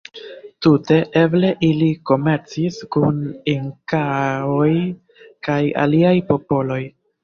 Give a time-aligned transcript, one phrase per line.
[0.67, 3.23] Tute eble ili komercis kun
[3.55, 4.75] Inkaoj
[5.51, 6.85] kaj aliaj popoloj.